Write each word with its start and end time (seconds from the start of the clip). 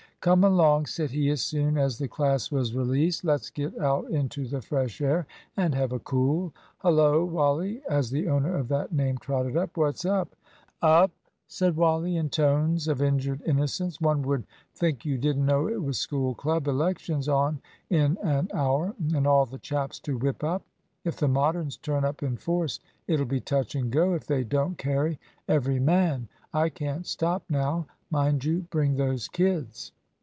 "Come 0.21 0.43
along," 0.43 0.85
said 0.85 1.09
he 1.09 1.31
as 1.31 1.41
soon 1.41 1.79
as 1.79 1.97
the 1.97 2.07
class 2.07 2.51
was 2.51 2.75
released; 2.75 3.23
"let's 3.25 3.49
get 3.49 3.75
out 3.79 4.07
into 4.11 4.47
the 4.47 4.61
fresh 4.61 5.01
air 5.01 5.25
and 5.57 5.73
have 5.73 5.91
a 5.91 5.97
cool. 5.97 6.53
Hullo, 6.83 7.25
Wally," 7.25 7.81
as 7.89 8.11
the 8.11 8.29
owner 8.29 8.55
of 8.55 8.67
that 8.67 8.93
name 8.93 9.17
trotted 9.17 9.57
up, 9.57 9.75
"what's 9.75 10.05
up?" 10.05 10.35
"Up?" 10.83 11.09
said 11.47 11.75
Wally 11.75 12.17
in 12.17 12.29
tones 12.29 12.87
of 12.87 13.01
injured 13.01 13.41
innocence; 13.47 13.99
"one 13.99 14.21
would 14.21 14.43
think 14.75 15.05
you 15.05 15.17
didn't 15.17 15.43
know 15.47 15.67
it 15.67 15.81
was 15.81 15.97
School 15.97 16.35
club 16.35 16.67
elections 16.67 17.27
on 17.27 17.59
in 17.89 18.15
an 18.21 18.47
hour, 18.53 18.93
and 19.15 19.25
all 19.25 19.47
the 19.47 19.57
chaps 19.57 19.97
to 20.01 20.19
whip 20.19 20.43
up! 20.43 20.61
If 21.03 21.17
the 21.17 21.27
Moderns 21.27 21.77
turn 21.77 22.05
up 22.05 22.21
in 22.21 22.37
force, 22.37 22.79
it'll 23.07 23.25
be 23.25 23.41
touch 23.41 23.73
and 23.73 23.91
go 23.91 24.13
if 24.13 24.27
they 24.27 24.43
don't 24.43 24.77
carry 24.77 25.19
every 25.47 25.79
man. 25.79 26.27
I 26.53 26.69
can't 26.69 27.07
stop 27.07 27.41
now 27.49 27.87
mind 28.11 28.45
you 28.45 28.67
bring 28.69 28.97
those 28.97 29.27
kids." 29.27 29.93